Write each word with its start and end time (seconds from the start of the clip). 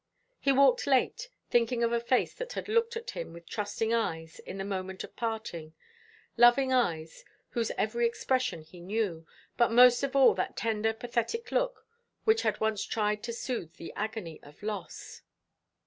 He 0.39 0.51
walked 0.51 0.87
late, 0.87 1.29
thinking 1.51 1.83
of 1.83 1.91
a 1.93 1.99
face 1.99 2.33
that 2.33 2.53
had 2.53 2.67
looked 2.67 2.97
at 2.97 3.11
him 3.11 3.33
with 3.33 3.47
trusting 3.47 3.93
eyes 3.93 4.39
in 4.39 4.57
the 4.57 4.63
moment 4.65 5.03
of 5.03 5.15
parting, 5.15 5.75
lovely 6.37 6.71
eyes 6.71 7.23
whose 7.49 7.69
every 7.77 8.07
expression 8.07 8.63
he 8.63 8.79
knew, 8.79 9.27
but 9.57 9.71
most 9.71 10.01
of 10.01 10.15
all 10.15 10.33
that 10.33 10.57
tender 10.57 10.91
pathetic 10.91 11.51
look 11.51 11.85
which 12.23 12.41
had 12.41 12.59
once 12.59 12.83
tried 12.83 13.21
to 13.21 13.31
soothe 13.31 13.73
the 13.75 13.93
agony 13.95 14.39
of 14.41 14.63
loss. 14.63 15.21